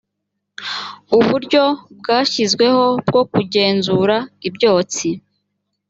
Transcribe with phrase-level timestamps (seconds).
[1.17, 1.63] uburyo
[1.99, 5.07] bwashyizweho bwo kugenzura ibyotsi